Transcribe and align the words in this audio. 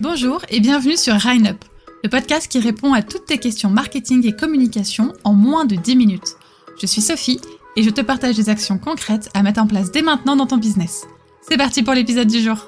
Bonjour 0.00 0.40
et 0.48 0.60
bienvenue 0.60 0.96
sur 0.96 1.14
Up, 1.14 1.64
le 2.02 2.08
podcast 2.08 2.50
qui 2.50 2.58
répond 2.58 2.94
à 2.94 3.02
toutes 3.02 3.26
tes 3.26 3.36
questions 3.36 3.68
marketing 3.68 4.26
et 4.26 4.34
communication 4.34 5.12
en 5.24 5.34
moins 5.34 5.66
de 5.66 5.76
10 5.76 5.94
minutes. 5.94 6.36
Je 6.80 6.86
suis 6.86 7.02
Sophie 7.02 7.38
et 7.76 7.82
je 7.82 7.90
te 7.90 8.00
partage 8.00 8.34
des 8.34 8.48
actions 8.48 8.78
concrètes 8.78 9.28
à 9.34 9.42
mettre 9.42 9.60
en 9.60 9.66
place 9.66 9.92
dès 9.92 10.00
maintenant 10.00 10.36
dans 10.36 10.46
ton 10.46 10.56
business. 10.56 11.06
C'est 11.42 11.58
parti 11.58 11.82
pour 11.82 11.92
l'épisode 11.92 12.28
du 12.28 12.40
jour. 12.40 12.66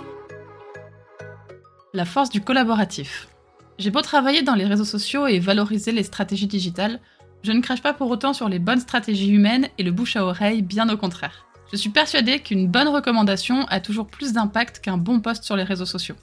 La 1.95 2.05
force 2.05 2.29
du 2.29 2.43
collaboratif. 2.43 3.29
J'ai 3.79 3.91
beau 3.91 4.03
travailler 4.03 4.43
dans 4.43 4.55
les 4.55 4.67
réseaux 4.67 4.85
sociaux 4.85 5.27
et 5.27 5.39
valoriser 5.39 5.93
les 5.93 6.03
stratégies 6.03 6.47
digitales, 6.47 7.01
je 7.43 7.53
ne 7.53 7.63
crache 7.63 7.83
pas 7.83 7.95
pour 7.95 8.11
autant 8.11 8.35
sur 8.35 8.51
les 8.51 8.59
bonnes 8.59 8.81
stratégies 8.81 9.31
humaines 9.31 9.69
et 9.79 9.83
le 9.83 9.91
bouche 9.91 10.17
à 10.17 10.25
oreille, 10.27 10.61
bien 10.61 10.87
au 10.91 10.99
contraire. 10.99 11.47
Je 11.73 11.79
suis 11.79 11.89
persuadée 11.89 12.41
qu'une 12.41 12.69
bonne 12.69 12.89
recommandation 12.89 13.65
a 13.69 13.81
toujours 13.81 14.07
plus 14.07 14.35
d'impact 14.35 14.81
qu'un 14.81 14.99
bon 14.99 15.21
post 15.21 15.45
sur 15.45 15.57
les 15.57 15.65
réseaux 15.65 15.87
sociaux. 15.87 16.17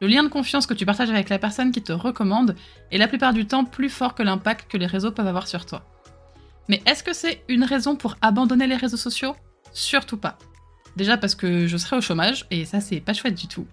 Le 0.00 0.06
lien 0.06 0.22
de 0.22 0.28
confiance 0.28 0.66
que 0.66 0.74
tu 0.74 0.86
partages 0.86 1.10
avec 1.10 1.28
la 1.28 1.38
personne 1.38 1.72
qui 1.72 1.82
te 1.82 1.92
recommande 1.92 2.54
est 2.92 2.98
la 2.98 3.08
plupart 3.08 3.32
du 3.32 3.46
temps 3.46 3.64
plus 3.64 3.88
fort 3.88 4.14
que 4.14 4.22
l'impact 4.22 4.70
que 4.70 4.76
les 4.76 4.86
réseaux 4.86 5.10
peuvent 5.10 5.26
avoir 5.26 5.48
sur 5.48 5.66
toi. 5.66 5.84
Mais 6.68 6.82
est-ce 6.86 7.02
que 7.02 7.12
c'est 7.12 7.42
une 7.48 7.64
raison 7.64 7.96
pour 7.96 8.16
abandonner 8.20 8.66
les 8.66 8.76
réseaux 8.76 8.96
sociaux? 8.96 9.34
Surtout 9.72 10.16
pas. 10.16 10.38
Déjà 10.96 11.16
parce 11.16 11.34
que 11.34 11.66
je 11.66 11.76
serai 11.76 11.96
au 11.96 12.00
chômage, 12.00 12.46
et 12.50 12.64
ça 12.64 12.80
c'est 12.80 13.00
pas 13.00 13.12
chouette 13.12 13.34
du 13.34 13.48
tout. 13.48 13.66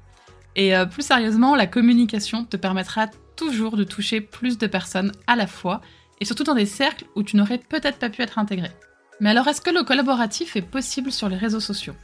Et 0.55 0.75
euh, 0.75 0.85
plus 0.85 1.05
sérieusement, 1.05 1.55
la 1.55 1.67
communication 1.67 2.45
te 2.45 2.57
permettra 2.57 3.07
toujours 3.35 3.77
de 3.77 3.83
toucher 3.83 4.21
plus 4.21 4.57
de 4.57 4.67
personnes 4.67 5.11
à 5.27 5.35
la 5.35 5.47
fois, 5.47 5.81
et 6.21 6.25
surtout 6.25 6.44
dans 6.44 6.55
des 6.55 6.66
cercles 6.66 7.05
où 7.16 7.23
tu 7.23 7.35
n'aurais 7.35 7.57
peut-être 7.57 7.99
pas 7.99 8.09
pu 8.09 8.21
être 8.21 8.39
intégré. 8.39 8.71
Mais 9.19 9.30
alors 9.30 9.47
est-ce 9.47 9.61
que 9.61 9.69
le 9.69 9.83
collaboratif 9.83 10.55
est 10.55 10.61
possible 10.61 11.11
sur 11.11 11.30
les 11.30 11.38
réseaux 11.38 11.59
sociaux? 11.59 11.95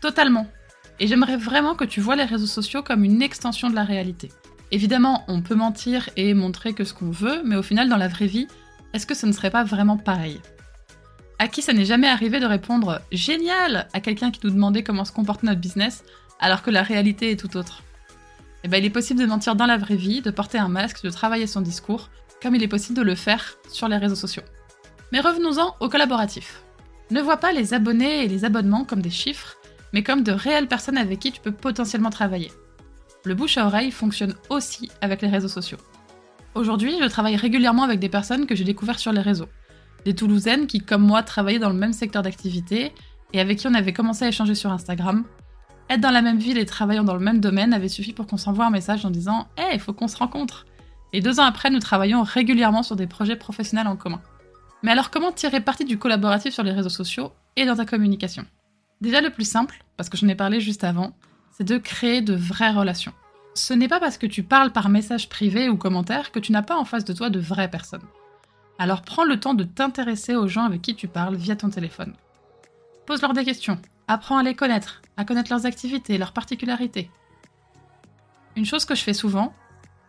Totalement. 0.00 0.48
Et 1.00 1.06
j'aimerais 1.06 1.36
vraiment 1.36 1.74
que 1.74 1.84
tu 1.84 2.00
vois 2.00 2.16
les 2.16 2.24
réseaux 2.24 2.46
sociaux 2.46 2.82
comme 2.82 3.04
une 3.04 3.22
extension 3.22 3.70
de 3.70 3.74
la 3.74 3.84
réalité. 3.84 4.30
Évidemment, 4.70 5.24
on 5.28 5.42
peut 5.42 5.54
mentir 5.54 6.08
et 6.16 6.32
montrer 6.32 6.72
que 6.72 6.84
ce 6.84 6.94
qu'on 6.94 7.10
veut, 7.10 7.42
mais 7.44 7.56
au 7.56 7.62
final, 7.62 7.88
dans 7.88 7.96
la 7.96 8.08
vraie 8.08 8.26
vie, 8.26 8.46
est-ce 8.92 9.06
que 9.06 9.14
ce 9.14 9.26
ne 9.26 9.32
serait 9.32 9.50
pas 9.50 9.64
vraiment 9.64 9.96
pareil? 9.96 10.40
À 11.38 11.48
qui 11.48 11.60
ça 11.60 11.72
n'est 11.72 11.84
jamais 11.84 12.08
arrivé 12.08 12.40
de 12.40 12.46
répondre 12.46 13.00
génial 13.10 13.88
à 13.92 14.00
quelqu'un 14.00 14.30
qui 14.30 14.40
nous 14.44 14.52
demandait 14.52 14.82
comment 14.82 15.04
se 15.04 15.12
comporte 15.12 15.42
notre 15.42 15.60
business, 15.60 16.04
alors 16.40 16.62
que 16.62 16.70
la 16.70 16.82
réalité 16.82 17.30
est 17.30 17.36
tout 17.36 17.56
autre? 17.56 17.82
Eh 18.64 18.68
bien, 18.68 18.78
il 18.78 18.84
est 18.84 18.90
possible 18.90 19.20
de 19.20 19.26
mentir 19.26 19.56
dans 19.56 19.66
la 19.66 19.76
vraie 19.76 19.96
vie, 19.96 20.22
de 20.22 20.30
porter 20.30 20.58
un 20.58 20.68
masque, 20.68 21.02
de 21.02 21.10
travailler 21.10 21.46
son 21.46 21.60
discours, 21.60 22.10
comme 22.40 22.54
il 22.54 22.62
est 22.62 22.68
possible 22.68 22.96
de 22.96 23.02
le 23.02 23.14
faire 23.14 23.56
sur 23.68 23.88
les 23.88 23.96
réseaux 23.96 24.14
sociaux. 24.14 24.42
Mais 25.10 25.20
revenons-en 25.20 25.74
au 25.80 25.88
collaboratif. 25.88 26.62
Ne 27.10 27.20
vois 27.20 27.36
pas 27.36 27.52
les 27.52 27.74
abonnés 27.74 28.24
et 28.24 28.28
les 28.28 28.44
abonnements 28.44 28.84
comme 28.84 29.02
des 29.02 29.10
chiffres, 29.10 29.56
mais 29.92 30.02
comme 30.02 30.22
de 30.22 30.32
réelles 30.32 30.68
personnes 30.68 30.98
avec 30.98 31.20
qui 31.20 31.32
tu 31.32 31.40
peux 31.40 31.52
potentiellement 31.52 32.10
travailler. 32.10 32.50
Le 33.24 33.34
bouche 33.34 33.58
à 33.58 33.66
oreille 33.66 33.90
fonctionne 33.90 34.34
aussi 34.50 34.90
avec 35.00 35.22
les 35.22 35.28
réseaux 35.28 35.48
sociaux. 35.48 35.78
Aujourd'hui, 36.54 36.96
je 37.00 37.06
travaille 37.06 37.36
régulièrement 37.36 37.84
avec 37.84 38.00
des 38.00 38.08
personnes 38.08 38.46
que 38.46 38.54
j'ai 38.54 38.64
découvertes 38.64 38.98
sur 38.98 39.12
les 39.12 39.20
réseaux. 39.20 39.48
Des 40.04 40.14
Toulousaines 40.14 40.66
qui, 40.66 40.80
comme 40.80 41.02
moi, 41.02 41.22
travaillaient 41.22 41.58
dans 41.58 41.70
le 41.70 41.76
même 41.76 41.92
secteur 41.92 42.22
d'activité 42.22 42.92
et 43.32 43.40
avec 43.40 43.58
qui 43.58 43.68
on 43.68 43.74
avait 43.74 43.92
commencé 43.92 44.24
à 44.24 44.28
échanger 44.28 44.54
sur 44.54 44.70
Instagram. 44.72 45.24
Être 45.88 46.00
dans 46.00 46.10
la 46.10 46.22
même 46.22 46.38
ville 46.38 46.58
et 46.58 46.66
travaillant 46.66 47.04
dans 47.04 47.14
le 47.14 47.20
même 47.20 47.40
domaine 47.40 47.72
avait 47.72 47.88
suffi 47.88 48.12
pour 48.12 48.26
qu'on 48.26 48.36
s'envoie 48.36 48.66
un 48.66 48.70
message 48.70 49.04
en 49.04 49.10
disant 49.10 49.48
Hé, 49.56 49.62
hey, 49.62 49.74
il 49.74 49.80
faut 49.80 49.92
qu'on 49.92 50.08
se 50.08 50.16
rencontre 50.16 50.66
Et 51.12 51.20
deux 51.20 51.40
ans 51.40 51.44
après, 51.44 51.70
nous 51.70 51.78
travaillons 51.78 52.22
régulièrement 52.22 52.82
sur 52.82 52.96
des 52.96 53.06
projets 53.06 53.36
professionnels 53.36 53.86
en 53.86 53.96
commun. 53.96 54.20
Mais 54.82 54.90
alors 54.90 55.10
comment 55.10 55.32
tirer 55.32 55.60
parti 55.60 55.84
du 55.84 55.98
collaboratif 55.98 56.52
sur 56.52 56.64
les 56.64 56.72
réseaux 56.72 56.88
sociaux 56.88 57.32
et 57.56 57.64
dans 57.64 57.76
ta 57.76 57.84
communication? 57.84 58.44
Déjà 59.02 59.20
le 59.20 59.30
plus 59.30 59.48
simple, 59.48 59.82
parce 59.96 60.08
que 60.08 60.16
j'en 60.16 60.28
ai 60.28 60.36
parlé 60.36 60.60
juste 60.60 60.84
avant, 60.84 61.12
c'est 61.50 61.64
de 61.64 61.76
créer 61.76 62.22
de 62.22 62.34
vraies 62.34 62.70
relations. 62.70 63.12
Ce 63.54 63.74
n'est 63.74 63.88
pas 63.88 63.98
parce 63.98 64.16
que 64.16 64.28
tu 64.28 64.44
parles 64.44 64.70
par 64.70 64.88
message 64.88 65.28
privé 65.28 65.68
ou 65.68 65.76
commentaire 65.76 66.30
que 66.30 66.38
tu 66.38 66.52
n'as 66.52 66.62
pas 66.62 66.76
en 66.76 66.84
face 66.84 67.04
de 67.04 67.12
toi 67.12 67.28
de 67.28 67.40
vraies 67.40 67.68
personnes. 67.68 68.06
Alors 68.78 69.02
prends 69.02 69.24
le 69.24 69.40
temps 69.40 69.54
de 69.54 69.64
t'intéresser 69.64 70.36
aux 70.36 70.46
gens 70.46 70.62
avec 70.62 70.82
qui 70.82 70.94
tu 70.94 71.08
parles 71.08 71.34
via 71.34 71.56
ton 71.56 71.68
téléphone. 71.68 72.14
Pose-leur 73.04 73.32
des 73.32 73.44
questions, 73.44 73.76
apprends 74.06 74.38
à 74.38 74.44
les 74.44 74.54
connaître, 74.54 75.02
à 75.16 75.24
connaître 75.24 75.50
leurs 75.50 75.66
activités, 75.66 76.16
leurs 76.16 76.32
particularités. 76.32 77.10
Une 78.54 78.66
chose 78.66 78.84
que 78.84 78.94
je 78.94 79.02
fais 79.02 79.14
souvent, 79.14 79.52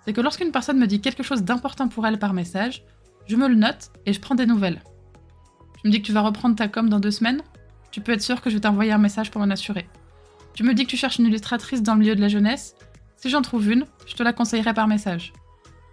c'est 0.06 0.14
que 0.14 0.22
lorsqu'une 0.22 0.52
personne 0.52 0.78
me 0.78 0.86
dit 0.86 1.02
quelque 1.02 1.24
chose 1.24 1.42
d'important 1.42 1.88
pour 1.88 2.06
elle 2.06 2.20
par 2.20 2.34
message, 2.34 2.84
je 3.26 3.38
me 3.38 3.48
le 3.48 3.56
note 3.56 3.92
et 4.06 4.14
je 4.14 4.20
prends 4.20 4.36
des 4.36 4.46
nouvelles. 4.46 4.84
Tu 5.82 5.88
me 5.88 5.92
dis 5.92 6.00
que 6.00 6.06
tu 6.06 6.14
vas 6.14 6.22
reprendre 6.22 6.56
ta 6.56 6.68
com 6.68 6.90
dans 6.90 7.00
deux 7.00 7.10
semaines? 7.10 7.42
Tu 7.94 8.02
peux 8.02 8.12
être 8.12 8.24
sûr 8.24 8.42
que 8.42 8.50
je 8.50 8.56
vais 8.56 8.62
t'envoyer 8.62 8.92
un 8.92 8.98
message 8.98 9.30
pour 9.30 9.40
m'en 9.40 9.52
assurer. 9.52 9.88
Tu 10.56 10.64
me 10.64 10.74
dis 10.74 10.84
que 10.84 10.90
tu 10.90 10.98
cherches 10.98 11.20
une 11.20 11.28
illustratrice 11.28 11.84
dans 11.84 11.94
le 11.94 12.00
milieu 12.00 12.16
de 12.16 12.22
la 12.22 12.28
jeunesse 12.28 12.76
Si 13.18 13.30
j'en 13.30 13.44
trouve 13.44 13.72
une, 13.72 13.86
je 14.08 14.16
te 14.16 14.24
la 14.24 14.34
conseillerai 14.34 14.74
par 14.74 14.88
message. 14.88 15.32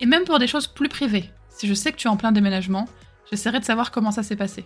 Et 0.00 0.06
même 0.06 0.24
pour 0.24 0.38
des 0.38 0.46
choses 0.46 0.66
plus 0.66 0.88
privées, 0.88 1.30
si 1.50 1.68
je 1.68 1.74
sais 1.74 1.92
que 1.92 1.98
tu 1.98 2.08
es 2.08 2.10
en 2.10 2.16
plein 2.16 2.32
déménagement, 2.32 2.88
j'essaierai 3.30 3.60
de 3.60 3.66
savoir 3.66 3.90
comment 3.90 4.12
ça 4.12 4.22
s'est 4.22 4.34
passé. 4.34 4.64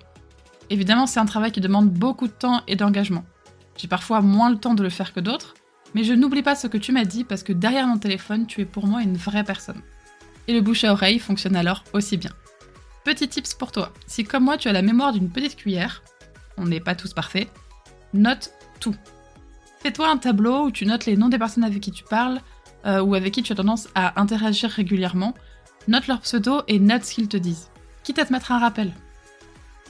Évidemment, 0.71 1.09
c'est 1.09 1.19
un 1.19 1.27
travail 1.27 1.51
qui 1.51 1.61
demande 1.61 1.91
beaucoup 1.91 2.29
de 2.29 2.33
temps 2.33 2.63
et 2.69 2.77
d'engagement. 2.77 3.25
J'ai 3.77 3.89
parfois 3.89 4.21
moins 4.21 4.49
le 4.49 4.59
temps 4.59 4.75
de 4.75 4.85
le 4.85 4.89
faire 4.89 5.13
que 5.13 5.19
d'autres, 5.19 5.55
mais 5.93 6.05
je 6.05 6.13
n'oublie 6.13 6.45
pas 6.45 6.55
ce 6.55 6.69
que 6.69 6.79
tu 6.79 6.93
m'as 6.93 7.05
dit 7.05 7.25
parce 7.25 7.43
que 7.43 7.53
derrière 7.53 7.89
mon 7.89 7.99
téléphone, 7.99 8.47
tu 8.47 8.61
es 8.61 8.65
pour 8.65 8.87
moi 8.87 9.03
une 9.03 9.17
vraie 9.17 9.43
personne. 9.43 9.83
Et 10.47 10.55
le 10.55 10.61
bouche 10.61 10.85
à 10.85 10.93
oreille 10.93 11.19
fonctionne 11.19 11.57
alors 11.57 11.83
aussi 11.95 12.17
bien. 12.17 12.31
Petit 13.03 13.29
tips 13.29 13.55
pour 13.55 13.73
toi. 13.73 13.93
Si 14.07 14.23
comme 14.23 14.45
moi 14.45 14.57
tu 14.57 14.69
as 14.69 14.73
la 14.73 14.83
mémoire 14.83 15.13
d'une 15.13 15.31
petite 15.31 15.57
cuillère, 15.57 16.05
on 16.57 16.67
n'est 16.67 16.81
pas 16.81 16.95
tous 16.95 17.13
parfaits, 17.13 17.49
note 18.13 18.53
tout. 18.81 18.95
Fais-toi 19.81 20.09
un 20.09 20.17
tableau 20.17 20.67
où 20.67 20.71
tu 20.71 20.87
notes 20.87 21.07
les 21.07 21.17
noms 21.17 21.29
des 21.29 21.39
personnes 21.39 21.65
avec 21.65 21.81
qui 21.81 21.91
tu 21.91 22.05
parles 22.05 22.41
euh, 22.87 23.01
ou 23.01 23.15
avec 23.15 23.35
qui 23.35 23.43
tu 23.43 23.53
as 23.53 23.57
tendance 23.57 23.89
à 23.95 24.21
interagir 24.21 24.71
régulièrement. 24.71 25.35
Note 25.89 26.07
leur 26.07 26.21
pseudo 26.21 26.63
et 26.69 26.79
note 26.79 27.05
ce 27.05 27.15
qu'ils 27.15 27.29
te 27.29 27.37
disent. 27.37 27.69
Quitte 28.03 28.19
à 28.19 28.25
te 28.25 28.33
mettre 28.33 28.53
un 28.53 28.59
rappel. 28.59 28.93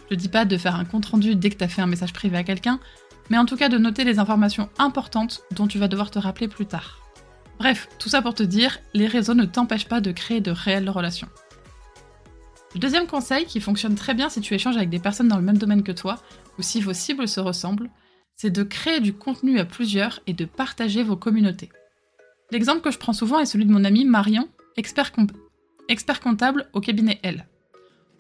Je 0.04 0.14
te 0.14 0.20
dis 0.20 0.28
pas 0.28 0.44
de 0.44 0.56
faire 0.56 0.76
un 0.76 0.84
compte 0.84 1.06
rendu 1.06 1.36
dès 1.36 1.50
que 1.50 1.56
tu 1.56 1.64
as 1.64 1.68
fait 1.68 1.82
un 1.82 1.86
message 1.86 2.12
privé 2.12 2.36
à 2.36 2.44
quelqu'un, 2.44 2.78
mais 3.30 3.38
en 3.38 3.46
tout 3.46 3.56
cas 3.56 3.68
de 3.68 3.78
noter 3.78 4.04
les 4.04 4.18
informations 4.18 4.68
importantes 4.78 5.42
dont 5.52 5.66
tu 5.66 5.78
vas 5.78 5.88
devoir 5.88 6.10
te 6.10 6.18
rappeler 6.18 6.48
plus 6.48 6.66
tard. 6.66 7.00
Bref, 7.58 7.88
tout 7.98 8.08
ça 8.08 8.20
pour 8.20 8.34
te 8.34 8.42
dire, 8.42 8.78
les 8.94 9.06
réseaux 9.06 9.34
ne 9.34 9.44
t'empêchent 9.44 9.88
pas 9.88 10.00
de 10.00 10.12
créer 10.12 10.40
de 10.40 10.50
réelles 10.50 10.90
relations. 10.90 11.28
Le 12.74 12.80
deuxième 12.80 13.06
conseil, 13.06 13.44
qui 13.44 13.60
fonctionne 13.60 13.94
très 13.94 14.14
bien 14.14 14.28
si 14.28 14.40
tu 14.40 14.52
échanges 14.52 14.76
avec 14.76 14.90
des 14.90 14.98
personnes 14.98 15.28
dans 15.28 15.36
le 15.36 15.42
même 15.42 15.58
domaine 15.58 15.84
que 15.84 15.92
toi, 15.92 16.16
ou 16.58 16.62
si 16.62 16.80
vos 16.80 16.92
cibles 16.92 17.28
se 17.28 17.38
ressemblent, 17.38 17.88
c'est 18.34 18.50
de 18.50 18.64
créer 18.64 18.98
du 18.98 19.12
contenu 19.12 19.60
à 19.60 19.64
plusieurs 19.64 20.18
et 20.26 20.32
de 20.32 20.44
partager 20.44 21.04
vos 21.04 21.16
communautés. 21.16 21.70
L'exemple 22.50 22.80
que 22.80 22.90
je 22.90 22.98
prends 22.98 23.12
souvent 23.12 23.38
est 23.38 23.46
celui 23.46 23.64
de 23.64 23.72
mon 23.72 23.84
ami 23.84 24.04
Marion, 24.04 24.48
expert, 24.76 25.12
expert 25.88 26.20
comptable 26.20 26.68
au 26.72 26.80
cabinet 26.80 27.20
L. 27.22 27.46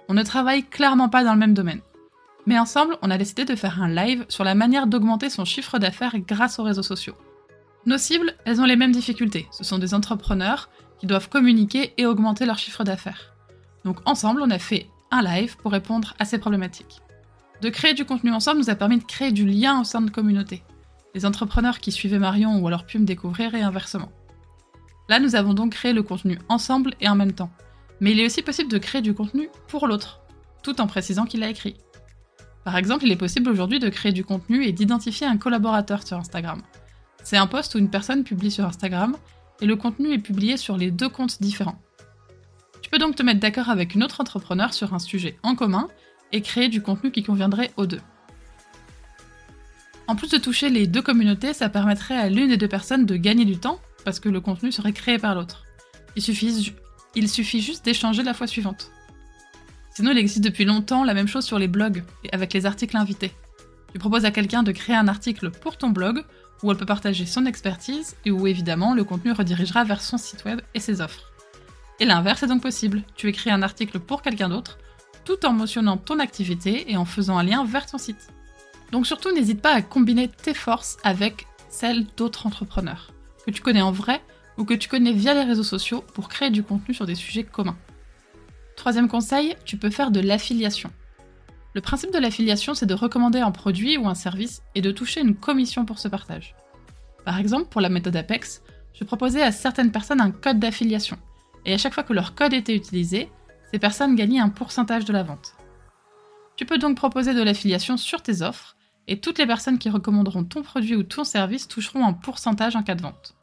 On 0.08 0.14
ne 0.14 0.22
travaille 0.22 0.62
clairement 0.62 1.08
pas 1.08 1.24
dans 1.24 1.32
le 1.32 1.38
même 1.40 1.54
domaine. 1.54 1.80
Mais 2.46 2.58
ensemble, 2.58 2.96
on 3.02 3.10
a 3.10 3.18
décidé 3.18 3.44
de 3.44 3.56
faire 3.56 3.82
un 3.82 3.88
live 3.88 4.24
sur 4.28 4.44
la 4.44 4.54
manière 4.54 4.86
d'augmenter 4.86 5.30
son 5.30 5.44
chiffre 5.44 5.78
d'affaires 5.80 6.18
grâce 6.18 6.60
aux 6.60 6.64
réseaux 6.64 6.82
sociaux. 6.82 7.16
Nos 7.86 7.98
cibles, 7.98 8.34
elles 8.44 8.60
ont 8.60 8.66
les 8.66 8.76
mêmes 8.76 8.92
difficultés. 8.92 9.48
Ce 9.50 9.64
sont 9.64 9.78
des 9.78 9.94
entrepreneurs 9.94 10.68
qui 10.98 11.06
doivent 11.06 11.28
communiquer 11.28 11.92
et 11.96 12.06
augmenter 12.06 12.46
leur 12.46 12.58
chiffre 12.58 12.84
d'affaires. 12.84 13.33
Donc 13.84 13.98
ensemble, 14.04 14.42
on 14.42 14.50
a 14.50 14.58
fait 14.58 14.88
un 15.10 15.22
live 15.22 15.56
pour 15.56 15.72
répondre 15.72 16.14
à 16.18 16.24
ces 16.24 16.38
problématiques. 16.38 17.00
De 17.62 17.68
créer 17.68 17.94
du 17.94 18.04
contenu 18.04 18.32
ensemble 18.32 18.58
nous 18.58 18.70
a 18.70 18.74
permis 18.74 18.98
de 18.98 19.04
créer 19.04 19.32
du 19.32 19.46
lien 19.46 19.80
au 19.80 19.84
sein 19.84 20.02
de 20.02 20.10
communauté. 20.10 20.62
Les 21.14 21.24
entrepreneurs 21.24 21.78
qui 21.78 21.92
suivaient 21.92 22.18
Marion 22.18 22.58
ou 22.58 22.66
alors 22.66 22.84
pu 22.84 22.98
me 22.98 23.04
découvrir 23.04 23.54
et 23.54 23.62
inversement. 23.62 24.10
Là, 25.08 25.20
nous 25.20 25.36
avons 25.36 25.54
donc 25.54 25.72
créé 25.72 25.92
le 25.92 26.02
contenu 26.02 26.38
ensemble 26.48 26.94
et 27.00 27.08
en 27.08 27.14
même 27.14 27.32
temps. 27.32 27.50
Mais 28.00 28.12
il 28.12 28.20
est 28.20 28.26
aussi 28.26 28.42
possible 28.42 28.70
de 28.70 28.78
créer 28.78 29.02
du 29.02 29.14
contenu 29.14 29.48
pour 29.68 29.86
l'autre, 29.86 30.20
tout 30.62 30.80
en 30.80 30.86
précisant 30.86 31.26
qu'il 31.26 31.40
l'a 31.40 31.50
écrit. 31.50 31.76
Par 32.64 32.76
exemple, 32.76 33.04
il 33.04 33.12
est 33.12 33.16
possible 33.16 33.50
aujourd'hui 33.50 33.78
de 33.78 33.90
créer 33.90 34.12
du 34.12 34.24
contenu 34.24 34.64
et 34.64 34.72
d'identifier 34.72 35.26
un 35.26 35.36
collaborateur 35.36 36.06
sur 36.06 36.16
Instagram. 36.16 36.62
C'est 37.22 37.36
un 37.36 37.46
post 37.46 37.74
où 37.74 37.78
une 37.78 37.90
personne 37.90 38.24
publie 38.24 38.50
sur 38.50 38.64
Instagram 38.64 39.16
et 39.60 39.66
le 39.66 39.76
contenu 39.76 40.12
est 40.12 40.18
publié 40.18 40.56
sur 40.56 40.76
les 40.76 40.90
deux 40.90 41.08
comptes 41.08 41.40
différents. 41.40 41.80
Peux 42.94 43.00
donc 43.00 43.16
te 43.16 43.24
mettre 43.24 43.40
d'accord 43.40 43.70
avec 43.70 43.96
une 43.96 44.04
autre 44.04 44.20
entrepreneur 44.20 44.72
sur 44.72 44.94
un 44.94 45.00
sujet 45.00 45.36
en 45.42 45.56
commun 45.56 45.88
et 46.30 46.42
créer 46.42 46.68
du 46.68 46.80
contenu 46.80 47.10
qui 47.10 47.24
conviendrait 47.24 47.72
aux 47.76 47.86
deux. 47.86 48.00
En 50.06 50.14
plus 50.14 50.30
de 50.30 50.38
toucher 50.38 50.70
les 50.70 50.86
deux 50.86 51.02
communautés, 51.02 51.54
ça 51.54 51.68
permettrait 51.68 52.16
à 52.16 52.28
l'une 52.28 52.50
des 52.50 52.56
deux 52.56 52.68
personnes 52.68 53.04
de 53.04 53.16
gagner 53.16 53.44
du 53.44 53.58
temps 53.58 53.80
parce 54.04 54.20
que 54.20 54.28
le 54.28 54.40
contenu 54.40 54.70
serait 54.70 54.92
créé 54.92 55.18
par 55.18 55.34
l'autre. 55.34 55.64
Il 56.14 56.22
suffit, 56.22 56.72
il 57.16 57.28
suffit 57.28 57.60
juste 57.60 57.84
d'échanger 57.84 58.22
la 58.22 58.32
fois 58.32 58.46
suivante. 58.46 58.92
Sinon, 59.90 60.12
il 60.12 60.18
existe 60.18 60.44
depuis 60.44 60.64
longtemps 60.64 61.02
la 61.02 61.14
même 61.14 61.26
chose 61.26 61.44
sur 61.44 61.58
les 61.58 61.66
blogs 61.66 62.04
et 62.22 62.32
avec 62.32 62.52
les 62.52 62.64
articles 62.64 62.96
invités. 62.96 63.32
Tu 63.90 63.98
proposes 63.98 64.24
à 64.24 64.30
quelqu'un 64.30 64.62
de 64.62 64.70
créer 64.70 64.94
un 64.94 65.08
article 65.08 65.50
pour 65.50 65.78
ton 65.78 65.90
blog 65.90 66.22
où 66.62 66.70
elle 66.70 66.78
peut 66.78 66.86
partager 66.86 67.26
son 67.26 67.44
expertise 67.44 68.14
et 68.24 68.30
où 68.30 68.46
évidemment 68.46 68.94
le 68.94 69.02
contenu 69.02 69.32
redirigera 69.32 69.82
vers 69.82 70.00
son 70.00 70.16
site 70.16 70.44
web 70.44 70.60
et 70.74 70.78
ses 70.78 71.00
offres. 71.00 71.33
Et 72.00 72.04
l'inverse 72.04 72.42
est 72.42 72.48
donc 72.48 72.62
possible. 72.62 73.02
Tu 73.16 73.28
écris 73.28 73.50
un 73.50 73.62
article 73.62 74.00
pour 74.00 74.22
quelqu'un 74.22 74.48
d'autre, 74.48 74.78
tout 75.24 75.46
en 75.46 75.52
mentionnant 75.52 75.96
ton 75.96 76.18
activité 76.18 76.90
et 76.90 76.96
en 76.96 77.04
faisant 77.04 77.38
un 77.38 77.44
lien 77.44 77.64
vers 77.64 77.86
ton 77.86 77.98
site. 77.98 78.28
Donc 78.92 79.06
surtout, 79.06 79.32
n'hésite 79.32 79.62
pas 79.62 79.74
à 79.74 79.82
combiner 79.82 80.28
tes 80.28 80.54
forces 80.54 80.96
avec 81.04 81.46
celles 81.68 82.06
d'autres 82.16 82.46
entrepreneurs, 82.46 83.12
que 83.46 83.50
tu 83.50 83.62
connais 83.62 83.82
en 83.82 83.92
vrai 83.92 84.22
ou 84.56 84.64
que 84.64 84.74
tu 84.74 84.88
connais 84.88 85.12
via 85.12 85.34
les 85.34 85.42
réseaux 85.42 85.64
sociaux 85.64 86.04
pour 86.14 86.28
créer 86.28 86.50
du 86.50 86.62
contenu 86.62 86.94
sur 86.94 87.06
des 87.06 87.14
sujets 87.14 87.44
communs. 87.44 87.76
Troisième 88.76 89.08
conseil, 89.08 89.56
tu 89.64 89.76
peux 89.76 89.90
faire 89.90 90.10
de 90.10 90.20
l'affiliation. 90.20 90.90
Le 91.74 91.80
principe 91.80 92.12
de 92.12 92.18
l'affiliation, 92.18 92.74
c'est 92.74 92.86
de 92.86 92.94
recommander 92.94 93.40
un 93.40 93.50
produit 93.50 93.98
ou 93.98 94.06
un 94.06 94.14
service 94.14 94.62
et 94.76 94.80
de 94.80 94.92
toucher 94.92 95.20
une 95.20 95.34
commission 95.34 95.84
pour 95.84 95.98
ce 95.98 96.06
partage. 96.06 96.54
Par 97.24 97.38
exemple, 97.38 97.68
pour 97.68 97.80
la 97.80 97.88
méthode 97.88 98.14
Apex, 98.14 98.62
je 98.92 99.02
proposais 99.02 99.42
à 99.42 99.50
certaines 99.50 99.90
personnes 99.90 100.20
un 100.20 100.30
code 100.30 100.60
d'affiliation, 100.60 101.18
et 101.64 101.74
à 101.74 101.78
chaque 101.78 101.94
fois 101.94 102.02
que 102.02 102.12
leur 102.12 102.34
code 102.34 102.52
était 102.52 102.76
utilisé, 102.76 103.30
ces 103.70 103.78
personnes 103.78 104.14
gagnaient 104.14 104.40
un 104.40 104.48
pourcentage 104.48 105.04
de 105.04 105.12
la 105.12 105.22
vente. 105.22 105.54
Tu 106.56 106.64
peux 106.64 106.78
donc 106.78 106.96
proposer 106.96 107.34
de 107.34 107.42
l'affiliation 107.42 107.96
sur 107.96 108.22
tes 108.22 108.42
offres, 108.42 108.76
et 109.06 109.20
toutes 109.20 109.38
les 109.38 109.46
personnes 109.46 109.78
qui 109.78 109.90
recommanderont 109.90 110.44
ton 110.44 110.62
produit 110.62 110.96
ou 110.96 111.02
ton 111.02 111.24
service 111.24 111.68
toucheront 111.68 112.06
un 112.06 112.12
pourcentage 112.12 112.76
en 112.76 112.82
cas 112.82 112.94
de 112.94 113.02
vente. 113.02 113.34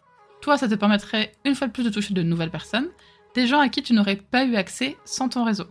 Toi, 0.41 0.57
ça 0.57 0.67
te 0.67 0.75
permettrait 0.75 1.33
une 1.45 1.53
fois 1.53 1.67
de 1.67 1.71
plus 1.71 1.83
de 1.83 1.89
toucher 1.89 2.13
de 2.13 2.23
nouvelles 2.23 2.49
personnes, 2.49 2.89
des 3.35 3.47
gens 3.47 3.59
à 3.59 3.69
qui 3.69 3.83
tu 3.83 3.93
n'aurais 3.93 4.15
pas 4.15 4.43
eu 4.43 4.55
accès 4.55 4.97
sans 5.05 5.29
ton 5.29 5.43
réseau. 5.43 5.65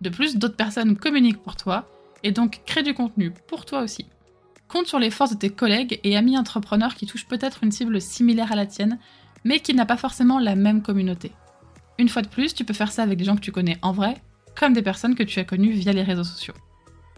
De 0.00 0.10
plus, 0.10 0.36
d'autres 0.36 0.56
personnes 0.56 0.96
communiquent 0.96 1.42
pour 1.42 1.56
toi, 1.56 1.88
et 2.22 2.32
donc 2.32 2.62
crée 2.66 2.82
du 2.82 2.94
contenu 2.94 3.30
pour 3.30 3.64
toi 3.64 3.80
aussi. 3.80 4.06
Compte 4.66 4.86
sur 4.86 4.98
les 4.98 5.10
forces 5.10 5.30
de 5.30 5.38
tes 5.38 5.50
collègues 5.50 6.00
et 6.04 6.16
amis 6.16 6.36
entrepreneurs 6.36 6.94
qui 6.94 7.06
touchent 7.06 7.28
peut-être 7.28 7.60
une 7.62 7.72
cible 7.72 8.00
similaire 8.00 8.52
à 8.52 8.56
la 8.56 8.66
tienne, 8.66 8.98
mais 9.44 9.60
qui 9.60 9.72
n'a 9.72 9.86
pas 9.86 9.96
forcément 9.96 10.38
la 10.38 10.56
même 10.56 10.82
communauté. 10.82 11.32
Une 11.98 12.08
fois 12.08 12.22
de 12.22 12.28
plus, 12.28 12.54
tu 12.54 12.64
peux 12.64 12.74
faire 12.74 12.92
ça 12.92 13.02
avec 13.02 13.18
des 13.18 13.24
gens 13.24 13.34
que 13.34 13.40
tu 13.40 13.52
connais 13.52 13.78
en 13.82 13.92
vrai, 13.92 14.16
comme 14.56 14.72
des 14.72 14.82
personnes 14.82 15.16
que 15.16 15.24
tu 15.24 15.40
as 15.40 15.44
connues 15.44 15.72
via 15.72 15.92
les 15.92 16.02
réseaux 16.02 16.24
sociaux. 16.24 16.54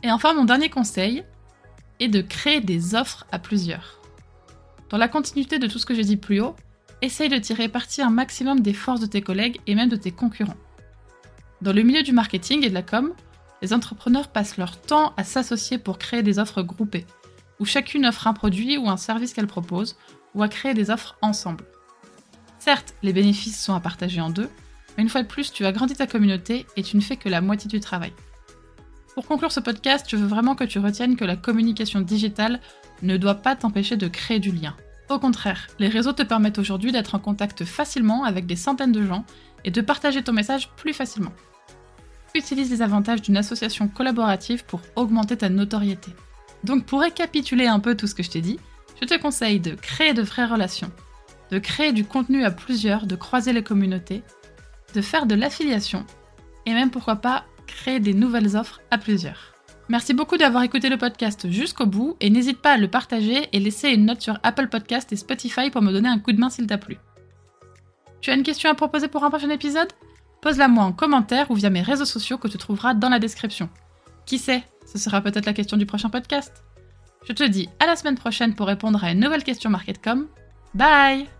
Et 0.02 0.10
enfin, 0.10 0.32
mon 0.34 0.44
dernier 0.44 0.70
conseil 0.70 1.24
est 2.00 2.08
de 2.08 2.22
créer 2.22 2.60
des 2.60 2.94
offres 2.94 3.26
à 3.30 3.38
plusieurs. 3.38 4.00
Dans 4.88 4.96
la 4.96 5.08
continuité 5.08 5.58
de 5.58 5.66
tout 5.66 5.78
ce 5.78 5.86
que 5.86 5.94
j'ai 5.94 6.02
dit 6.02 6.16
plus 6.16 6.40
haut, 6.40 6.56
essaye 7.02 7.28
de 7.28 7.38
tirer 7.38 7.68
parti 7.68 8.02
un 8.02 8.10
maximum 8.10 8.60
des 8.60 8.72
forces 8.72 9.00
de 9.00 9.06
tes 9.06 9.20
collègues 9.20 9.60
et 9.66 9.74
même 9.74 9.88
de 9.88 9.96
tes 9.96 10.10
concurrents. 10.10 10.56
Dans 11.60 11.72
le 11.72 11.82
milieu 11.82 12.02
du 12.02 12.12
marketing 12.12 12.64
et 12.64 12.70
de 12.70 12.74
la 12.74 12.82
com, 12.82 13.12
les 13.60 13.74
entrepreneurs 13.74 14.28
passent 14.28 14.56
leur 14.56 14.80
temps 14.80 15.12
à 15.18 15.24
s'associer 15.24 15.76
pour 15.76 15.98
créer 15.98 16.22
des 16.22 16.38
offres 16.38 16.62
groupées, 16.62 17.06
où 17.58 17.66
chacune 17.66 18.06
offre 18.06 18.26
un 18.26 18.32
produit 18.32 18.78
ou 18.78 18.88
un 18.88 18.96
service 18.96 19.34
qu'elle 19.34 19.46
propose, 19.46 19.96
ou 20.34 20.42
à 20.42 20.48
créer 20.48 20.72
des 20.72 20.90
offres 20.90 21.18
ensemble. 21.20 21.64
Certes, 22.58 22.94
les 23.02 23.12
bénéfices 23.12 23.62
sont 23.62 23.74
à 23.74 23.80
partager 23.80 24.20
en 24.20 24.30
deux, 24.30 24.48
une 25.00 25.08
fois 25.08 25.22
de 25.22 25.28
plus, 25.28 25.52
tu 25.52 25.66
agrandis 25.66 25.94
ta 25.94 26.06
communauté 26.06 26.66
et 26.76 26.82
tu 26.82 26.96
ne 26.96 27.02
fais 27.02 27.16
que 27.16 27.28
la 27.28 27.40
moitié 27.40 27.68
du 27.68 27.80
travail. 27.80 28.12
Pour 29.14 29.26
conclure 29.26 29.52
ce 29.52 29.60
podcast, 29.60 30.06
je 30.08 30.16
veux 30.16 30.26
vraiment 30.26 30.54
que 30.54 30.64
tu 30.64 30.78
retiennes 30.78 31.16
que 31.16 31.24
la 31.24 31.36
communication 31.36 32.00
digitale 32.00 32.60
ne 33.02 33.16
doit 33.16 33.34
pas 33.34 33.56
t'empêcher 33.56 33.96
de 33.96 34.08
créer 34.08 34.38
du 34.38 34.52
lien. 34.52 34.76
Au 35.08 35.18
contraire, 35.18 35.66
les 35.78 35.88
réseaux 35.88 36.12
te 36.12 36.22
permettent 36.22 36.58
aujourd'hui 36.58 36.92
d'être 36.92 37.16
en 37.16 37.18
contact 37.18 37.64
facilement 37.64 38.24
avec 38.24 38.46
des 38.46 38.56
centaines 38.56 38.92
de 38.92 39.04
gens 39.04 39.24
et 39.64 39.70
de 39.70 39.80
partager 39.80 40.22
ton 40.22 40.32
message 40.32 40.70
plus 40.76 40.92
facilement 40.92 41.32
utilise 42.34 42.70
les 42.70 42.82
avantages 42.82 43.22
d'une 43.22 43.36
association 43.36 43.88
collaborative 43.88 44.64
pour 44.64 44.80
augmenter 44.96 45.36
ta 45.36 45.48
notoriété. 45.48 46.12
Donc 46.64 46.84
pour 46.84 47.00
récapituler 47.00 47.66
un 47.66 47.80
peu 47.80 47.96
tout 47.96 48.06
ce 48.06 48.14
que 48.14 48.22
je 48.22 48.30
t'ai 48.30 48.40
dit, 48.40 48.58
je 49.00 49.06
te 49.06 49.18
conseille 49.18 49.60
de 49.60 49.74
créer 49.74 50.12
de 50.12 50.22
vraies 50.22 50.46
relations, 50.46 50.90
de 51.50 51.58
créer 51.58 51.92
du 51.92 52.04
contenu 52.04 52.44
à 52.44 52.50
plusieurs, 52.50 53.06
de 53.06 53.16
croiser 53.16 53.52
les 53.52 53.62
communautés, 53.62 54.22
de 54.94 55.00
faire 55.00 55.26
de 55.26 55.34
l'affiliation, 55.34 56.04
et 56.66 56.72
même 56.72 56.90
pourquoi 56.90 57.16
pas 57.16 57.44
créer 57.66 58.00
des 58.00 58.14
nouvelles 58.14 58.56
offres 58.56 58.80
à 58.90 58.98
plusieurs. 58.98 59.54
Merci 59.88 60.14
beaucoup 60.14 60.36
d'avoir 60.36 60.62
écouté 60.62 60.88
le 60.88 60.98
podcast 60.98 61.50
jusqu'au 61.50 61.86
bout 61.86 62.16
et 62.20 62.30
n'hésite 62.30 62.62
pas 62.62 62.74
à 62.74 62.76
le 62.76 62.86
partager 62.86 63.48
et 63.52 63.58
laisser 63.58 63.88
une 63.88 64.06
note 64.06 64.20
sur 64.20 64.38
Apple 64.44 64.68
Podcast 64.68 65.12
et 65.12 65.16
Spotify 65.16 65.68
pour 65.70 65.82
me 65.82 65.92
donner 65.92 66.08
un 66.08 66.20
coup 66.20 66.30
de 66.30 66.38
main 66.38 66.48
s'il 66.48 66.68
t'a 66.68 66.78
plu. 66.78 66.96
Tu 68.20 68.30
as 68.30 68.34
une 68.34 68.44
question 68.44 68.70
à 68.70 68.74
proposer 68.74 69.08
pour 69.08 69.24
un 69.24 69.30
prochain 69.30 69.50
épisode? 69.50 69.92
Pose-la 70.42 70.68
moi 70.68 70.84
en 70.84 70.92
commentaire 70.92 71.50
ou 71.50 71.54
via 71.54 71.70
mes 71.70 71.82
réseaux 71.82 72.04
sociaux 72.04 72.38
que 72.38 72.48
tu 72.48 72.56
trouveras 72.56 72.94
dans 72.94 73.08
la 73.08 73.18
description. 73.18 73.68
Qui 74.26 74.38
sait, 74.38 74.62
ce 74.86 74.98
sera 74.98 75.20
peut-être 75.22 75.46
la 75.46 75.54
question 75.54 75.76
du 75.76 75.86
prochain 75.86 76.08
podcast. 76.08 76.62
Je 77.26 77.32
te 77.32 77.42
dis 77.42 77.68
à 77.80 77.86
la 77.86 77.96
semaine 77.96 78.16
prochaine 78.16 78.54
pour 78.54 78.68
répondre 78.68 79.02
à 79.02 79.10
une 79.10 79.20
nouvelle 79.20 79.44
question 79.44 79.70
MarketCom. 79.70 80.28
Bye 80.74 81.39